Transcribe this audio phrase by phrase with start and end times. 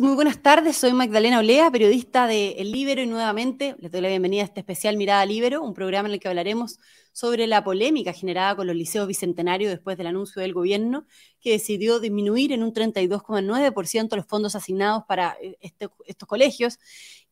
[0.00, 0.76] muy buenas tardes.
[0.76, 4.60] Soy Magdalena Olea, periodista de El Libero y nuevamente les doy la bienvenida a este
[4.60, 6.78] especial Mirada Libero, un programa en el que hablaremos
[7.12, 11.06] sobre la polémica generada con los liceos bicentenarios después del anuncio del gobierno
[11.40, 16.78] que decidió disminuir en un 32,9% los fondos asignados para eh, este, estos colegios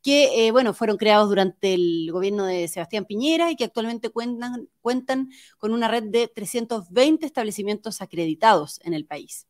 [0.01, 4.69] que, eh, bueno, fueron creados durante el gobierno de Sebastián Piñera y que actualmente cuentan,
[4.81, 9.47] cuentan con una red de 320 establecimientos acreditados en el país.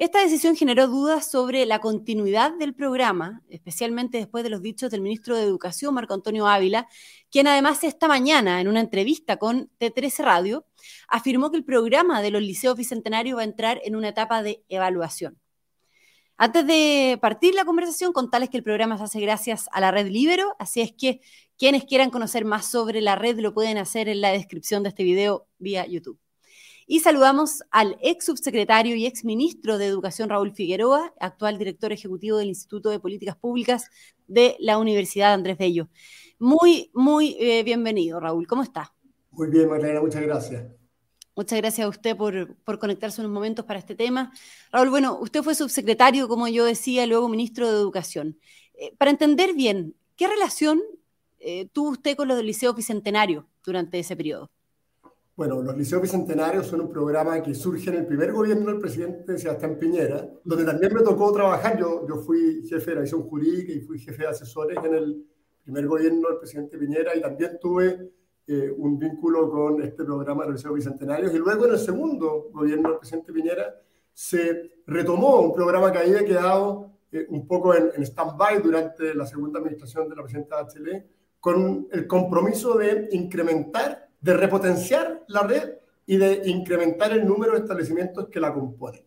[0.00, 5.02] Esta decisión generó dudas sobre la continuidad del programa, especialmente después de los dichos del
[5.02, 6.88] ministro de Educación, Marco Antonio Ávila,
[7.30, 10.64] quien además esta mañana, en una entrevista con T13 Radio,
[11.06, 14.64] afirmó que el programa de los liceos bicentenarios va a entrar en una etapa de
[14.70, 15.38] evaluación.
[16.38, 20.06] Antes de partir la conversación, contarles que el programa se hace gracias a la red
[20.06, 21.20] Libero, así es que
[21.58, 25.04] quienes quieran conocer más sobre la red lo pueden hacer en la descripción de este
[25.04, 26.18] video vía YouTube.
[26.92, 32.38] Y saludamos al ex subsecretario y ex ministro de Educación Raúl Figueroa, actual director ejecutivo
[32.38, 33.88] del Instituto de Políticas Públicas
[34.26, 35.88] de la Universidad Andrés Bello.
[36.40, 38.48] Muy, muy eh, bienvenido, Raúl.
[38.48, 38.92] ¿Cómo está?
[39.30, 40.64] Muy bien, Marlena, muchas gracias.
[41.36, 44.32] Muchas gracias a usted por, por, conectarse unos momentos para este tema.
[44.72, 48.36] Raúl, bueno, usted fue subsecretario, como yo decía, luego ministro de Educación.
[48.74, 50.82] Eh, para entender bien, ¿qué relación
[51.38, 54.50] eh, tuvo usted con los liceos bicentenarios durante ese periodo?
[55.36, 59.38] Bueno, los liceos bicentenarios son un programa que surge en el primer gobierno del presidente
[59.38, 61.78] Sebastián Piñera, donde también me tocó trabajar.
[61.78, 65.26] Yo, yo fui jefe de la visión jurídica y fui jefe de asesores en el
[65.62, 68.12] primer gobierno del presidente Piñera y también tuve
[68.46, 71.32] eh, un vínculo con este programa de los liceos bicentenarios.
[71.32, 73.74] Y luego en el segundo gobierno del presidente Piñera
[74.12, 79.24] se retomó un programa que había quedado eh, un poco en, en stand-by durante la
[79.24, 81.06] segunda administración de la presidenta Bachelet,
[81.38, 85.74] con el compromiso de incrementar de repotenciar la red
[86.06, 89.02] y de incrementar el número de establecimientos que la componen.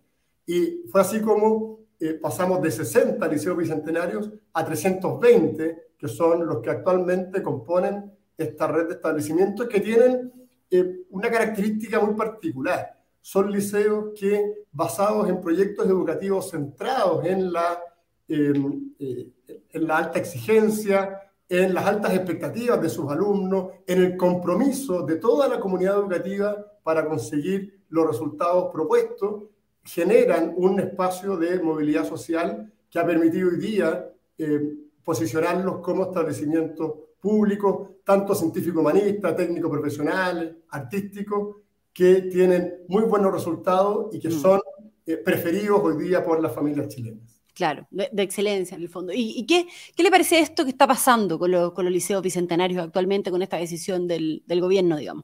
[0.45, 6.61] Y fue así como eh, pasamos de 60 liceos bicentenarios a 320, que son los
[6.61, 10.31] que actualmente componen esta red de establecimientos que tienen
[10.69, 12.99] eh, una característica muy particular.
[13.21, 17.79] Son liceos que, basados en proyectos educativos centrados en la,
[18.27, 19.31] eh,
[19.71, 25.17] en la alta exigencia, en las altas expectativas de sus alumnos, en el compromiso de
[25.17, 29.43] toda la comunidad educativa para conseguir los resultados propuestos,
[29.83, 34.73] generan un espacio de movilidad social que ha permitido hoy día eh,
[35.03, 41.57] posicionarlos como establecimientos públicos, tanto científico-humanistas, técnico-profesionales, artísticos,
[41.93, 44.31] que tienen muy buenos resultados y que mm.
[44.31, 44.59] son
[45.05, 47.32] eh, preferidos hoy día por las familias chilenas.
[47.53, 49.13] Claro, de, excelencia en el fondo.
[49.15, 49.67] ¿Y, qué,
[50.01, 54.43] le parece esto que está pasando con, los liceos bicentenarios actualmente, con esta decisión del,
[54.59, 55.23] gobierno, digamos?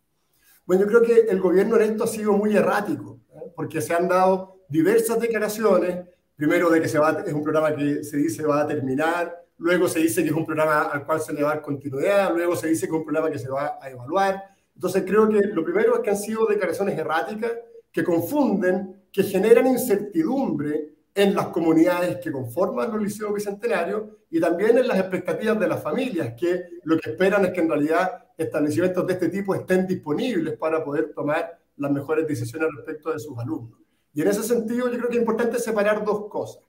[0.66, 3.52] Bueno, yo creo que el gobierno en esto ha sido muy errático, ¿eh?
[3.56, 8.04] porque se han dado diversas declaraciones, primero de que se va, es un programa que
[8.04, 11.34] se dice va a terminar, luego se dice que es un programa al cual se
[11.34, 13.80] le va a dar continuidad, luego se dice que es un programa que se va
[13.82, 14.56] a evaluar.
[14.76, 17.52] Entonces creo que lo primero es que han sido declaraciones erráticas
[17.92, 24.78] que confunden, que generan incertidumbre en las comunidades que conforman los liceos bicentenarios y también
[24.78, 29.06] en las expectativas de las familias, que lo que esperan es que en realidad establecimientos
[29.06, 33.80] de este tipo estén disponibles para poder tomar las mejores decisiones respecto de sus alumnos.
[34.13, 36.63] Y en ese sentido yo creo que es importante separar dos cosas.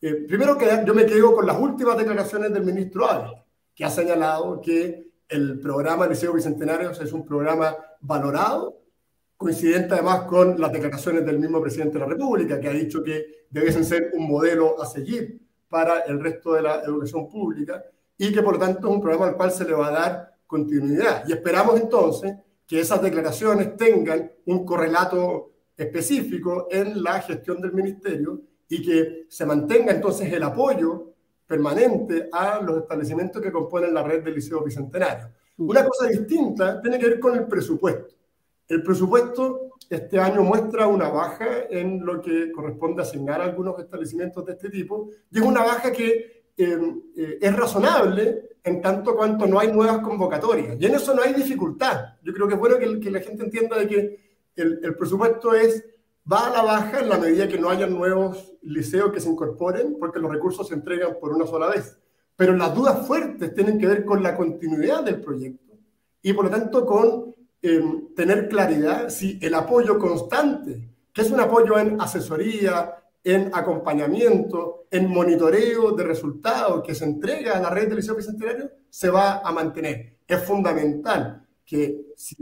[0.00, 3.44] Eh, primero que yo me quedo con las últimas declaraciones del ministro Ávila,
[3.74, 8.79] que ha señalado que el programa Liceo Bicentenarios es un programa valorado
[9.40, 13.46] coincidente además con las declaraciones del mismo presidente de la República, que ha dicho que
[13.48, 17.82] debiesen ser un modelo a seguir para el resto de la educación pública
[18.18, 20.36] y que por lo tanto es un programa al cual se le va a dar
[20.46, 21.24] continuidad.
[21.26, 22.34] Y esperamos entonces
[22.66, 29.46] que esas declaraciones tengan un correlato específico en la gestión del ministerio y que se
[29.46, 31.14] mantenga entonces el apoyo
[31.46, 35.30] permanente a los establecimientos que componen la red del Liceo Bicentenario.
[35.56, 38.19] Una cosa distinta tiene que ver con el presupuesto.
[38.70, 44.52] El presupuesto este año muestra una baja en lo que corresponde asignar algunos establecimientos de
[44.52, 49.58] este tipo, y es una baja que em, eh, es razonable en tanto cuanto no
[49.58, 50.76] hay nuevas convocatorias.
[50.78, 52.14] Y en eso no hay dificultad.
[52.22, 54.20] Yo creo que es bueno que, la gente entienda de que
[54.54, 55.84] el, el, presupuesto es,
[56.30, 59.96] va a la baja en la medida que no haya nuevos liceos que se incorporen,
[59.98, 61.98] porque los recursos se entregan por una sola vez.
[62.36, 65.70] Pero las dudas fuertes tienen que ver con la continuidad del proyecto
[66.22, 67.29] y por lo tanto con
[67.60, 75.08] tener claridad si el apoyo constante, que es un apoyo en asesoría, en acompañamiento, en
[75.08, 79.52] monitoreo de resultados que se entrega a la red del Liceo Bicentenario, se va a
[79.52, 80.16] mantener.
[80.26, 82.36] Es fundamental que si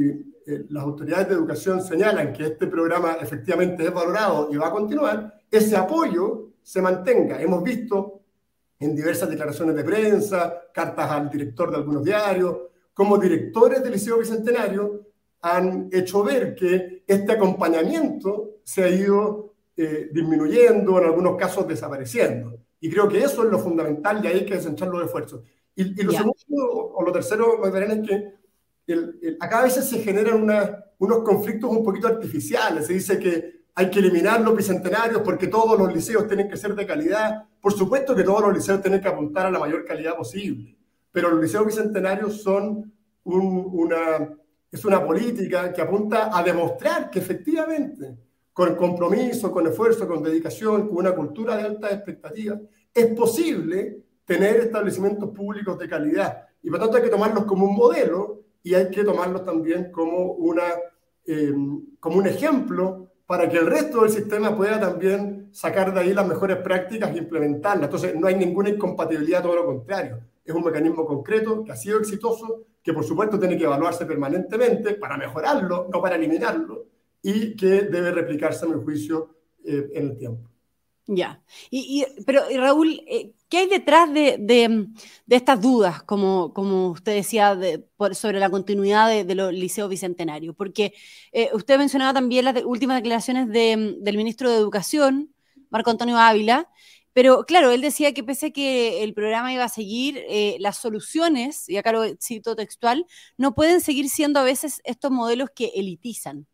[0.46, 4.72] eh, las autoridades de educación señalan que este programa efectivamente es valorado y va a
[4.72, 7.40] continuar, ese apoyo se mantenga.
[7.40, 8.22] Hemos visto
[8.78, 12.56] en diversas declaraciones de prensa, cartas al director de algunos diarios,
[12.94, 15.07] como directores del Liceo Bicentenario,
[15.56, 22.58] han hecho ver que este acompañamiento se ha ido eh, disminuyendo, en algunos casos desapareciendo.
[22.80, 25.42] Y creo que eso es lo fundamental y ahí hay que centrar los esfuerzos.
[25.74, 28.34] Y, lo segundo, o lo tercero, Magdalena, es que
[28.88, 30.42] el, acá a veces se generan
[30.98, 32.86] unos conflictos un poquito artificiales.
[32.86, 36.74] Se dice que hay que eliminar los bicentenarios porque todos los liceos tienen que ser
[36.74, 37.44] de calidad.
[37.60, 40.76] Por supuesto que todos los liceos tienen que apuntar a la mayor calidad posible,
[41.12, 42.92] pero los liceos bicentenarios son
[43.22, 44.34] una,
[44.70, 48.16] es una política que apunta a demostrar que efectivamente,
[48.52, 52.60] con compromiso, con esfuerzo, con dedicación, con una cultura de altas expectativas,
[52.92, 56.46] es posible tener establecimientos públicos de calidad.
[56.62, 60.32] Y por tanto hay que tomarlos como un modelo y hay que tomarlos también como,
[60.32, 60.64] una,
[61.24, 61.54] eh,
[61.98, 66.26] como un ejemplo para que el resto del sistema pueda también sacar de ahí las
[66.26, 67.84] mejores prácticas e implementarlas.
[67.84, 70.20] Entonces no hay ninguna incompatibilidad, todo lo contrario.
[70.44, 74.94] Es un mecanismo concreto que ha sido exitoso, que por supuesto tiene que evaluarse permanentemente
[74.94, 76.86] para mejorarlo, no para eliminarlo,
[77.20, 80.48] y que debe replicarse, a mi juicio, eh, en el tiempo.
[81.06, 81.42] Ya.
[81.68, 84.88] Y, pero, Raúl, eh, ¿qué hay detrás de,
[85.28, 87.58] estas dudas, como, como usted decía,
[88.12, 90.56] sobre la continuidad de, los liceos bicentenarios?
[90.56, 90.94] Porque
[91.32, 95.34] eh, usted mencionaba también las últimas declaraciones del ministro de Educación,
[95.68, 96.70] Marco Antonio Ávila,
[97.12, 100.78] pero claro, él decía que pese a que el programa iba a seguir, eh, las
[100.78, 103.06] soluciones, y acá lo cito textual,
[103.36, 106.46] no pueden seguir siendo a veces estos modelos que elitizan.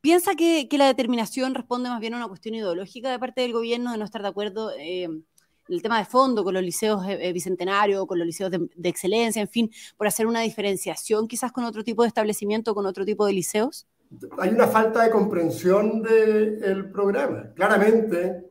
[0.00, 3.90] ¿Piensa que, la determinación responde más bien a una cuestión ideológica de parte del gobierno
[3.90, 5.24] de no estar de acuerdo eh, en
[5.68, 9.42] el tema de fondo con los liceos eh, eh, bicentenarios, con los liceos de, excelencia,
[9.42, 13.26] en fin, por hacer una diferenciación quizás con otro tipo de establecimiento, con otro tipo
[13.26, 13.88] de liceos?
[14.38, 17.52] Hay una falta de comprensión del programa.
[17.54, 18.47] Claramente,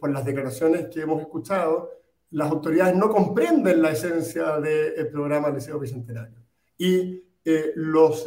[0.00, 1.90] por las declaraciones que hemos escuchado,
[2.30, 6.38] las autoridades no comprenden la esencia del programa Liceo Bicentenario.
[6.78, 7.22] Y
[7.74, 8.26] los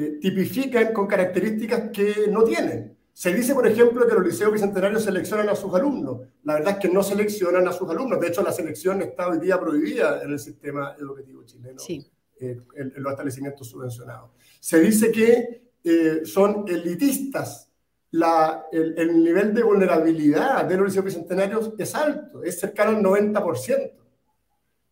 [0.00, 2.96] eh, tipifican con características que no tienen.
[3.12, 6.20] Se dice, por ejemplo, que los liceos bicentenarios seleccionan a sus alumnos.
[6.44, 8.20] La verdad es que no seleccionan a sus alumnos.
[8.20, 12.92] De hecho, la selección está hoy día prohibida en el sistema educativo chileno, eh, en,
[12.94, 14.30] los establecimientos subvencionados.
[14.60, 17.67] Se dice que eh, son elitistas.
[18.10, 23.02] La, el, el, nivel de vulnerabilidad de los liceos bicentenarios es alto, es cercano al
[23.04, 23.92] 90%.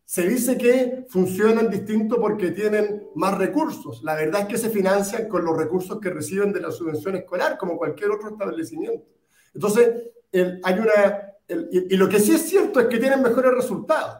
[0.05, 4.01] Se dice que funcionan distinto porque tienen más recursos.
[4.03, 7.57] La verdad es que se financian con los recursos que reciben de la subvención escolar,
[7.57, 9.05] como cualquier otro establecimiento.
[9.53, 11.33] Entonces, hay una...
[11.49, 14.19] y, lo que sí es cierto es que tienen mejores resultados.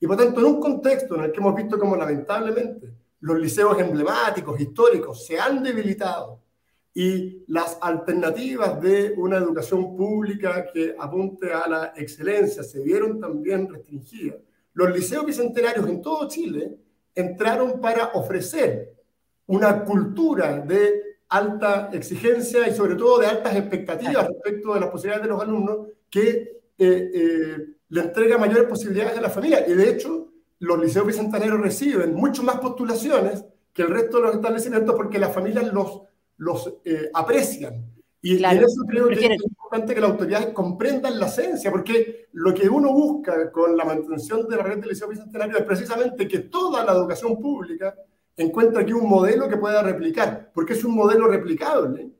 [0.00, 3.78] Y por tanto, en un contexto en el que hemos visto como lamentablemente los liceos
[3.78, 6.40] emblemáticos, históricos, se han debilitado
[6.98, 13.68] y las alternativas de una educación pública que apunte a la excelencia se vieron también
[13.68, 14.38] restringidas,
[14.72, 16.78] los liceos bicentenarios en todo Chile
[17.14, 18.94] entraron para ofrecer
[19.46, 25.26] una cultura de alta exigencia y sobre todo de altas expectativas respecto de las posibilidades
[25.26, 26.30] de los alumnos que
[26.78, 27.56] eh, eh,
[27.90, 29.68] le entrega mayores posibilidades a la familia.
[29.68, 34.36] Y de hecho, los liceos bicentenarios reciben mucho más postulaciones que el resto de los
[34.36, 36.00] establecimientos porque las familias los,
[36.38, 37.92] los eh, aprecian.
[38.20, 42.52] Y, en eso creo que es importante que las autoridades comprendan la esencia, porque lo
[42.52, 46.40] que uno busca con la mantención de la red del Liceo Bicentenario es precisamente que
[46.40, 47.94] toda la educación pública
[48.36, 52.10] encuentre aquí un modelo que pueda replicar, porque es un modelo replicable,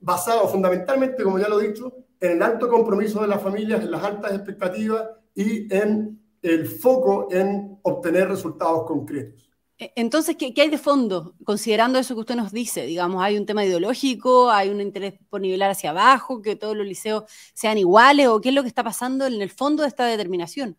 [0.00, 3.90] basado fundamentalmente, como ya lo he dicho, en el alto compromiso de las familias, en
[3.90, 9.49] las altas expectativas y en el foco en obtener resultados concretos.
[9.80, 11.34] E, entonces, ¿qué, hay de fondo?
[11.42, 15.40] Considerando eso que usted nos dice, digamos, hay un tema ideológico, hay un interés por
[15.40, 18.84] nivelar hacia abajo, que todos los liceos sean iguales, o qué es lo que está
[18.84, 20.76] pasando en el fondo de esta determinación?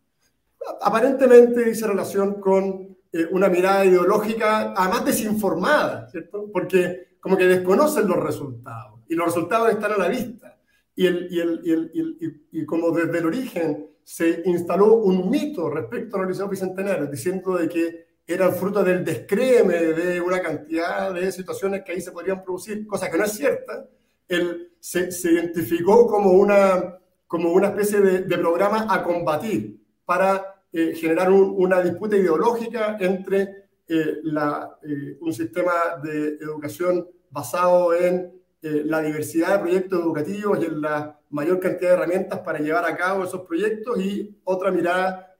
[0.80, 6.48] Aparentemente dice relación con eh, una mirada ideológica, además desinformada, ¿cierto?
[6.52, 10.58] Porque como que desconocen los resultados, y los resultados están a la vista.
[10.94, 17.10] Y, y, como desde el origen se instaló un mito respecto a los liceos bicentenarios,
[17.10, 22.12] diciendo de que eran fruto del descreme de una cantidad de situaciones que ahí se
[22.12, 23.86] podrían producir, cosa que no es cierta,
[24.28, 30.52] él se, se identificó como una, como una especie de, de programa a combatir para
[30.74, 38.40] eh, generar una disputa ideológica entre eh, la, eh, un sistema de educación basado en
[38.64, 42.96] la diversidad de proyectos educativos y en la mayor cantidad de herramientas para llevar a
[42.96, 45.36] cabo esos proyectos y otra mirada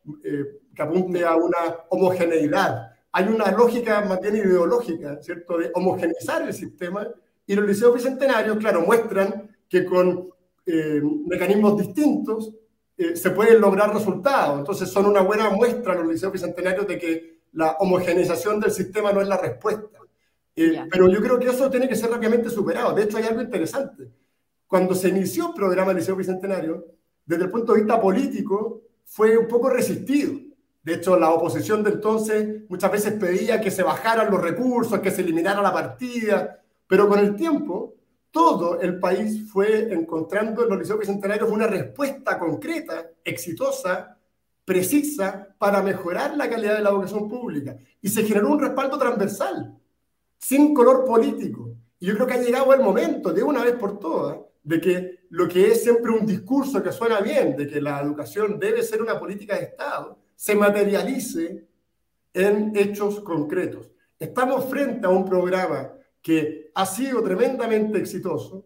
[0.75, 1.59] que apunte a una
[1.91, 2.93] homogeneidad.
[3.13, 7.07] Hay una lógica más bien ideológica, ¿cierto?, de homogeneizar el sistema
[7.47, 10.31] y los liceos bicentenarios, claro, muestran que con
[10.65, 12.53] eh, mecanismos distintos
[12.97, 14.59] eh, se pueden lograr resultados.
[14.59, 19.21] Entonces son una buena muestra los liceos bicentenarios de que la homogeneización del sistema no
[19.21, 19.99] es la respuesta.
[20.55, 22.95] Eh, pero yo creo que eso tiene que ser rápidamente superado.
[22.95, 24.11] De hecho, hay algo interesante.
[24.67, 26.87] Cuando se inició el programa del Liceo Bicentenario,
[27.25, 30.33] desde el punto de vista político, fue un poco resistido.
[30.83, 35.13] De hecho, la oposición de entonces muchas veces pedía que se bajaran los recursos, que
[35.13, 37.95] se eliminara la partida, pero con el tiempo
[38.33, 44.19] todo el país fue encontrando en los liceos bicentenarios una respuesta concreta, exitosa,
[44.65, 47.77] precisa, para mejorar la calidad de la educación pública.
[48.01, 49.79] Y se generó un respaldo transversal,
[50.39, 51.77] sin color político.
[52.01, 55.21] Y yo creo que ha llegado el momento, de una vez por todas, de que
[55.31, 59.03] lo que es siempre un discurso que suena bien, de que la educación debe ser
[59.03, 61.69] una política de Estado, se materialice
[62.35, 63.93] en hechos concretos.
[64.19, 68.65] Estamos frente a un programa que ha sido tremendamente exitoso,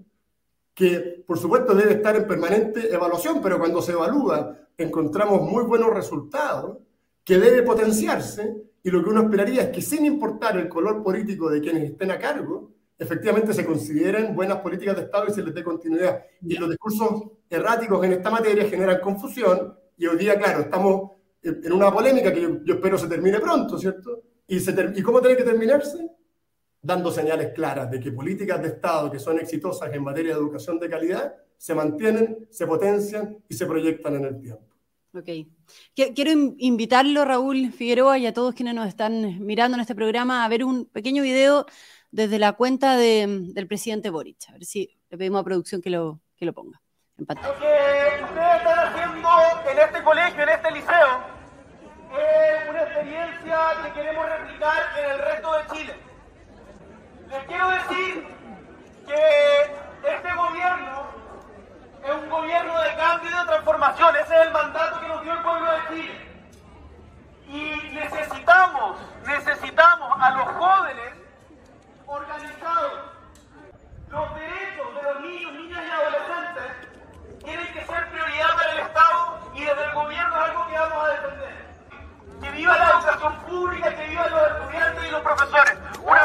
[0.72, 5.92] que por supuesto debe estar en permanente evaluación, pero cuando se evalúa encontramos muy buenos
[5.92, 6.78] resultados,
[7.22, 11.50] que debe potenciarse y lo que uno esperaría es que sin importar el color político
[11.50, 15.52] de quienes estén a cargo, efectivamente se consideren buenas políticas de Estado y se les
[15.52, 16.24] dé continuidad.
[16.40, 21.15] Y los discursos erráticos en esta materia generan confusión y hoy día, claro, estamos
[21.48, 24.22] en una polémica que yo, espero se termine pronto, ¿cierto?
[24.46, 26.10] ¿Y, se ¿Y cómo tiene que terminarse?
[26.86, 30.78] dando señales claras de que políticas de Estado que son exitosas en materia de educación
[30.78, 34.62] de calidad se mantienen, se potencian y se proyectan en el tiempo.
[35.12, 35.48] Ok.
[36.14, 40.48] Quiero invitarlo, Raúl Figueroa, y a todos quienes nos están mirando en este programa a
[40.48, 41.66] ver un pequeño video
[42.10, 44.48] desde la cuenta del presidente Boric.
[44.48, 46.80] A ver si le pedimos a producción que lo, que lo ponga
[47.18, 47.48] en pantalla.
[47.48, 49.28] Lo que ustedes están haciendo
[49.72, 51.35] en este colegio, en este liceo,
[52.12, 55.96] es una experiencia que queremos replicar en el resto de Chile.
[57.28, 58.36] Les quiero decir
[59.06, 59.62] que
[60.04, 61.06] este gobierno
[62.04, 64.16] es un gobierno de cambio y de transformación.
[64.16, 66.26] Ese es el mandato que nos dio el pueblo de Chile.
[67.48, 71.14] Y necesitamos, necesitamos a los jóvenes
[72.06, 72.92] organizados.
[74.08, 79.38] Los derechos de los niños, niñas y adolescentes tienen que ser prioridad para el Estado
[79.54, 81.65] y desde el gobierno es algo que vamos a defender.
[82.40, 85.74] Que viva la educación pública, que vivan los estudiantes y los profesores.
[86.04, 86.20] Una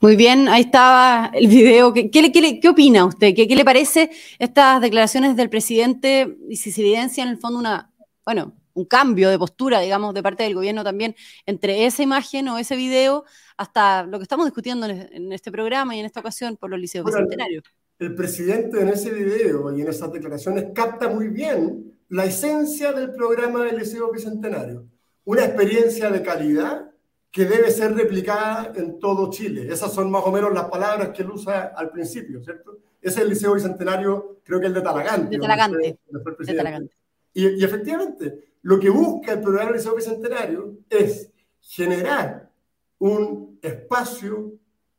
[0.00, 1.92] Muy bien, ahí estaba el video.
[1.92, 3.34] ¿Qué, qué, opina usted?
[3.34, 7.58] ¿Qué, ¿Qué, le parece estas declaraciones del presidente y si se evidencia en el fondo
[7.58, 7.90] una,
[8.24, 11.16] bueno, un cambio de postura, digamos, de parte del gobierno también
[11.46, 13.24] entre esa imagen o ese video
[13.56, 17.04] hasta lo que estamos discutiendo en, este programa y en esta ocasión por los liceos
[17.04, 17.64] bicentenarios?
[17.98, 23.12] El presidente en ese video y en esas declaraciones capta muy bien la esencia del
[23.12, 24.86] programa del Liceo Bicentenario.
[25.24, 26.90] Una experiencia de calidad
[27.30, 29.66] que debe ser replicada en todo Chile.
[29.70, 32.78] Esas son más o menos las palabras que él usa al principio, ¿cierto?
[33.00, 35.36] Ese es el Liceo Bicentenario, creo que el de Talagante.
[35.36, 35.98] De Talagante.
[36.10, 36.94] de Talagante.
[37.32, 42.50] Y, y, efectivamente, lo que busca el programa del Liceo Bicentenario es generar
[42.98, 44.52] un espacio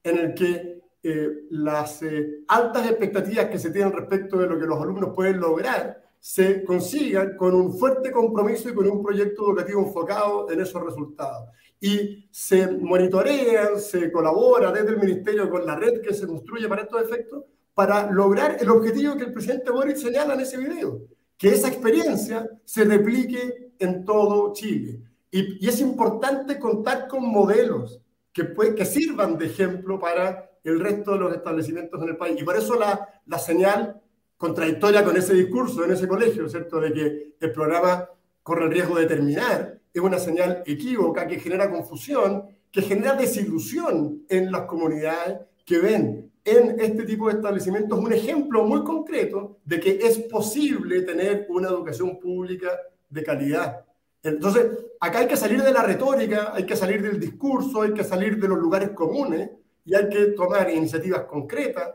[0.04, 4.66] en el que eh, las eh, altas expectativas que se tienen respecto de lo que
[4.66, 9.84] los alumnos pueden lograr se consigan con un fuerte compromiso y con un proyecto educativo
[9.84, 11.48] enfocado en esos resultados
[11.80, 16.82] y se monitorean, se colabora desde el ministerio con la red que se construye para
[16.82, 21.04] estos efectos para lograr el objetivo que el presidente Boric señala en ese video,
[21.38, 25.00] que esa experiencia se replique en todo Chile.
[25.32, 28.02] Y, y es importante contar con modelos
[28.34, 32.40] que, puede, que sirvan de ejemplo para el resto de los establecimientos en el país.
[32.40, 34.02] Y por eso la, la señal
[34.38, 36.80] contradictoria con ese discurso en ese colegio, ¿cierto?
[36.80, 38.10] De que el programa
[38.44, 44.24] corre el riesgo de terminar es una señal equívoca que genera confusión, que genera desilusión
[44.30, 49.80] en las comunidades que ven en este tipo de establecimientos un ejemplo muy concreto de
[49.80, 52.70] que es posible tener una educación pública
[53.10, 53.86] de calidad.
[54.24, 54.68] Entonces,
[55.00, 58.40] acá hay que salir de la retórica, hay que salir del discurso, hay que salir
[58.40, 59.50] de los lugares comunes
[59.88, 61.92] y hay que tomar iniciativas concretas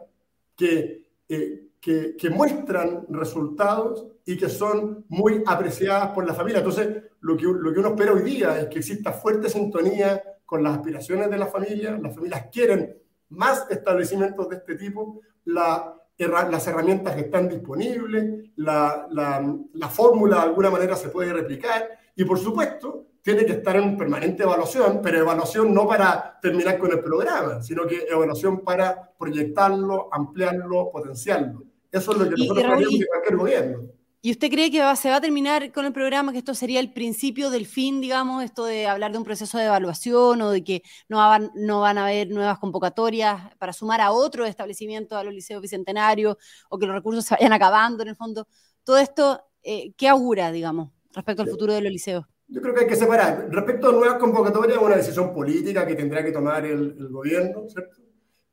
[0.56, 6.60] que, eh, que, que muestran resultados y que son muy apreciadas por la familia.
[6.60, 10.62] Entonces, lo que, lo que uno espera hoy día es que exista fuerte sintonía con
[10.62, 11.98] las aspiraciones de la familia.
[12.02, 12.96] Las familias quieren
[13.28, 15.20] más establecimientos de este tipo.
[15.44, 21.90] La, las herramientas están disponibles, la, la, la, fórmula de alguna manera se puede replicar
[22.14, 26.90] y por supuesto tiene que estar en permanente evaluación, pero evaluación no para terminar con
[26.90, 31.62] el programa, sino que evaluación para proyectarlo, ampliarlo, potenciarlo.
[31.90, 33.78] Eso es lo que nosotros queremos de cualquier gobierno.
[34.24, 36.92] ¿Y usted cree que se va a terminar con el programa, que esto sería el
[36.92, 40.82] principio del fin, digamos, esto de hablar de un proceso de evaluación o de que
[41.08, 45.34] no van, no van a haber nuevas convocatorias para sumar a otro establecimiento a los
[45.34, 46.36] liceos bicentenarios
[46.70, 48.46] o que los recursos se vayan acabando en el fondo?
[48.84, 52.24] Todo esto, eh, ¿qué augura, digamos, respecto al futuro de los liceos?
[52.48, 53.48] Yo creo que hay que separar.
[53.50, 58.02] Respecto a nuevas convocatorias, una decisión política que tendrá que tomar el, el gobierno, ¿cierto?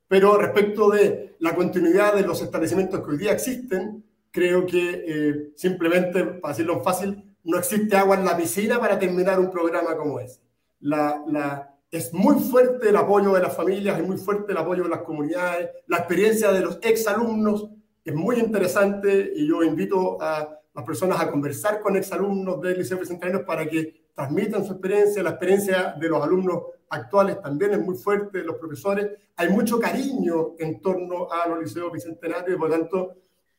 [0.08, 5.52] Pero respecto de la continuidad de los establecimientos que hoy día existen, creo que eh,
[5.56, 10.20] simplemente, para decirlo fácil, no existe agua en la piscina para terminar un programa como
[10.20, 10.42] ese.
[10.80, 14.84] La, la, es muy fuerte el apoyo de las familias, es muy fuerte el apoyo
[14.84, 17.70] de las comunidades, la experiencia de los exalumnos
[18.04, 22.98] es muy interesante y yo invito a las personas a conversar con exalumnos del Liceo
[22.98, 27.96] Bicentenario para que transmitan su experiencia, la experiencia de los alumnos actuales también es muy
[27.96, 33.14] fuerte, los profesores, hay mucho cariño en torno a los liceos bicentenarios y por tanto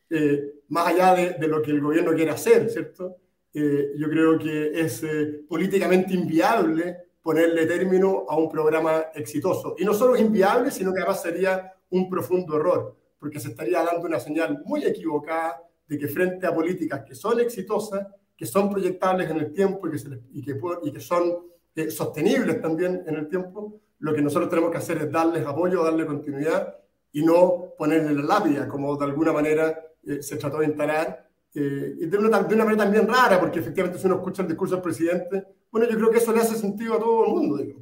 [0.09, 3.17] eh, más allá de, lo que el gobierno quiere hacer, ¿cierto?
[3.53, 9.75] Eh, yo creo que es eh, políticamente inviable ponerle término a un programa exitoso.
[9.79, 13.83] Y no solo es inviable, sino que además sería un profundo error, porque se estaría
[13.83, 18.07] dando una señal muy equivocada de que frente a políticas que son exitosas,
[18.37, 21.51] que son proyectables en el tiempo y que, y que, y que son
[21.89, 26.07] sostenibles también en el tiempo, lo que nosotros tenemos que hacer es darles apoyo, darle
[26.07, 26.77] continuidad
[27.11, 31.97] y no ponerle la lápida, como de alguna manera eh, se trató de instalar, eh,
[31.99, 34.77] y de una, de una, manera también rara, porque efectivamente si uno escucha el discurso
[34.77, 37.81] del presidente, bueno, yo creo que eso le hace sentido a todo el mundo, digo,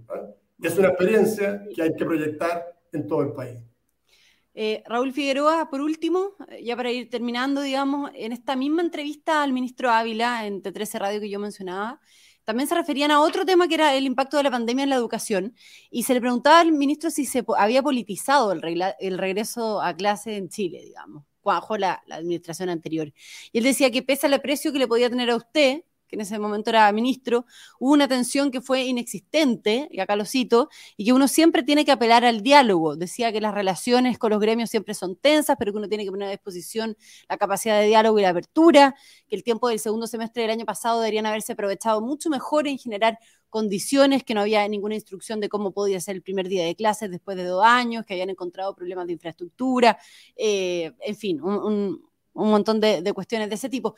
[0.58, 3.58] y es una experiencia que hay que proyectar en todo el país.
[4.60, 9.52] Eh, Raúl Figueroa, por último, ya para ir terminando, digamos, en esta misma entrevista al
[9.52, 12.00] ministro Ávila en T13 Radio que yo mencionaba,
[12.42, 14.96] también se referían a otro tema que era el impacto de la pandemia en la
[14.96, 15.54] educación
[15.92, 20.48] y se le preguntaba al ministro si se había politizado el, regreso a clase en
[20.48, 23.12] Chile, digamos bajo la, administración anterior.
[23.52, 26.22] Y él decía que pese al aprecio que le podía tener a usted, que en
[26.22, 27.44] ese momento era ministro,
[27.78, 31.84] hubo una tensión que fue inexistente, y acá lo cito, y que uno siempre tiene
[31.84, 32.96] que apelar al diálogo.
[32.96, 36.10] Decía que las relaciones con los gremios siempre son tensas, pero que uno tiene que
[36.10, 36.96] poner a disposición
[37.28, 38.94] la capacidad de diálogo y la apertura,
[39.28, 42.78] que el tiempo del segundo semestre del año pasado deberían haberse aprovechado mucho mejor en
[42.78, 43.18] generar
[43.48, 47.10] condiciones, que no había ninguna instrucción de cómo podía ser el primer día de clases
[47.10, 49.98] después de dos años, que habían encontrado problemas de infraestructura,
[50.36, 52.07] eh, en fin, un,
[52.46, 53.94] montón de, cuestiones de ese tipo.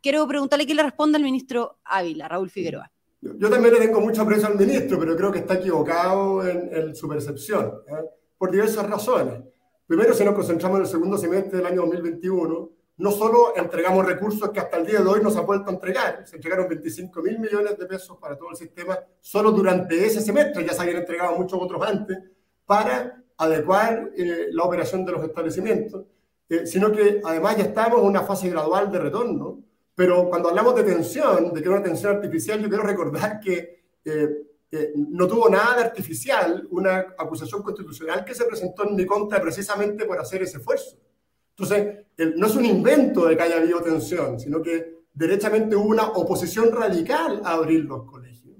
[0.00, 2.90] Quiero preguntarle qué le responde al ministro Ávila, Raúl Figueroa.
[3.20, 7.08] Yo también le tengo mucho aprecio al ministro, pero creo que está equivocado en, su
[7.08, 8.04] percepción, ¿eh?
[8.38, 9.42] por diversas razones.
[9.86, 14.50] Primero, si nos concentramos en el segundo semestre del año 2021, no solo entregamos recursos
[14.50, 17.38] que hasta el día de hoy nos ha vuelto a entregar, se entregaron 25 mil
[17.38, 21.36] millones de pesos para todo el sistema solo durante ese semestre, ya se habían entregado
[21.36, 22.18] muchos otros antes,
[22.66, 26.04] para adecuar eh, la operación de los establecimientos,
[26.50, 29.62] eh, sino que además ya estamos en una fase gradual de retorno,
[29.94, 33.84] pero cuando hablamos de tensión, de que era una tensión artificial, yo quiero recordar que
[34.04, 39.40] eh, no tuvo nada de artificial una acusación constitucional que se presentó en mi contra
[39.40, 40.98] precisamente por hacer ese esfuerzo.
[41.50, 46.08] Entonces, no es un invento de que haya habido tensión, sino que derechamente hubo una
[46.08, 48.56] oposición radical a abrir los colegios,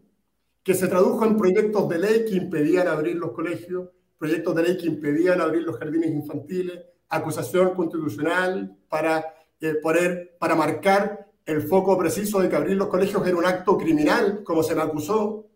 [0.62, 4.76] que se tradujo en proyectos de ley que impedían abrir los colegios, proyectos de ley
[4.76, 11.98] que impedían abrir los jardines infantiles, acusación constitucional para, eh, poder, para marcar el foco
[11.98, 15.50] preciso de que abrir los colegios era un acto criminal, como se me acusó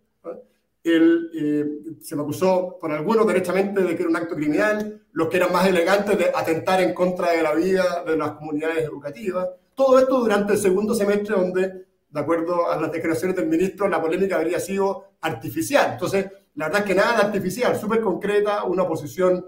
[0.85, 5.29] él, eh, se me acusó por algunos derechamente de que era un acto criminal, los
[5.29, 9.49] que eran más elegantes de atentar en contra de la vida de las comunidades educativas.
[9.75, 14.01] Todo esto durante el segundo semestre donde, de acuerdo a las declaraciones del ministro, la
[14.01, 15.93] polémica habría sido artificial.
[15.93, 19.45] Entonces, la verdad es que nada de artificial, súper concreta, una posición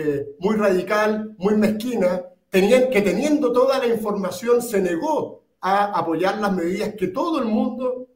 [0.00, 6.38] eh, muy radical, muy mezquina, tenían, que teniendo toda la información se negó a apoyar
[6.38, 8.06] las medidas que todo el mundo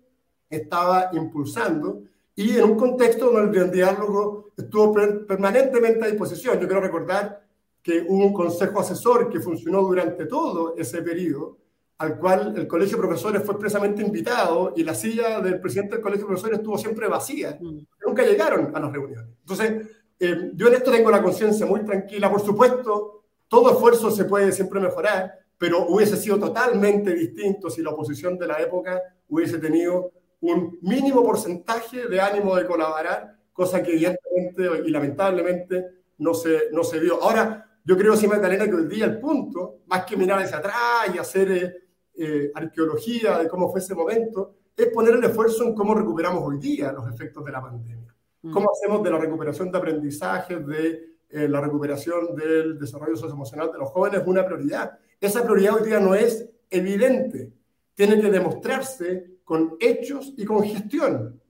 [0.49, 2.03] estaba impulsando
[2.37, 4.93] y en un contexto donde el diálogo estuvo
[5.27, 6.61] permanentemente a disposición.
[6.61, 7.45] Yo quiero recordar
[7.83, 11.59] que hubo un consejo asesor que funcionó durante todo ese periodo,
[11.99, 16.03] al cual el Colegio de Profesores fue expresamente invitado y la silla del presidente del
[16.03, 17.59] Colegio de Profesores estuvo siempre vacía.
[17.61, 17.79] Mm.
[18.07, 19.31] Nunca llegaron a las reuniones.
[19.41, 19.89] Entonces,
[20.25, 22.31] eh, yo en esto tengo la conciencia muy tranquila.
[22.31, 27.91] Por supuesto, todo esfuerzo se puede siempre mejorar, pero hubiese sido totalmente distinto si la
[27.91, 33.95] oposición de la época hubiese tenido un mínimo porcentaje de ánimo de colaborar, cosa que
[33.95, 35.87] evidentemente y lamentablemente
[36.19, 37.21] no se, no se vio.
[37.21, 41.13] Ahora, yo creo, sí, Magdalena, que hoy día el punto, más que mirar hacia atrás
[41.13, 41.75] y hacer eh,
[42.15, 46.59] eh, arqueología de cómo fue ese momento, es poner el esfuerzo en cómo recuperamos hoy
[46.59, 48.12] día los efectos de la pandemia.
[48.51, 53.79] Cómo hacemos de la recuperación de aprendizaje, de eh, la recuperación del desarrollo socioemocional de
[53.79, 54.99] los jóvenes una prioridad.
[55.21, 57.53] Esa prioridad hoy día no es evidente,
[57.95, 61.41] tiene que demostrarse con hechos y con gestión.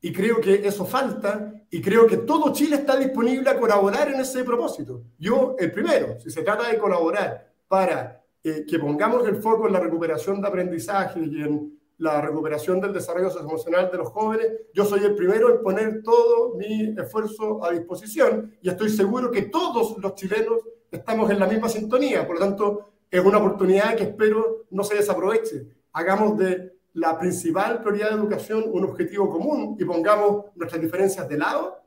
[0.00, 4.20] Y creo que eso falta y creo que todo Chile está disponible a colaborar en
[4.20, 5.02] ese propósito.
[5.18, 9.72] Yo, el primero, si se trata de colaborar para eh, que pongamos el foco en
[9.72, 14.84] la recuperación de aprendizaje y en la recuperación del desarrollo socioemocional de los jóvenes, yo
[14.84, 19.98] soy el primero en poner todo mi esfuerzo a disposición y estoy seguro que todos
[19.98, 20.58] los chilenos
[20.90, 22.26] estamos en la misma sintonía.
[22.26, 25.66] Por lo tanto, es una oportunidad que espero no se desaproveche.
[25.92, 31.38] Hagamos de la principal prioridad de educación un objetivo común y pongamos nuestras diferencias de
[31.38, 31.78] lado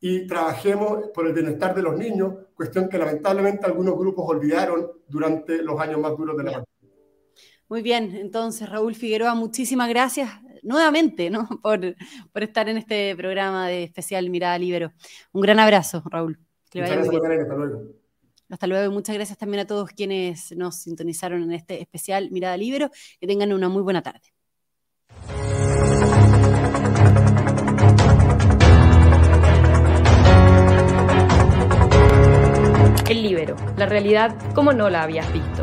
[0.00, 5.62] y trabajemos por el bienestar de los niños, cuestión que lamentablemente algunos grupos olvidaron durante
[5.62, 6.75] los años más duros de la pandemia.
[7.68, 10.30] Muy bien, entonces Raúl Figueroa, muchísimas gracias
[10.62, 11.48] nuevamente ¿no?
[11.62, 11.96] por,
[12.32, 14.92] por estar en este programa de especial Mirada Libero.
[15.32, 16.38] Un gran abrazo, Raúl.
[16.74, 18.06] muchas gracias, hasta luego.
[18.48, 22.56] Hasta luego y muchas gracias también a todos quienes nos sintonizaron en este especial Mirada
[22.56, 22.90] Libero.
[23.18, 24.32] Que tengan una muy buena tarde.
[33.08, 35.62] El libero, la realidad como no la habías visto.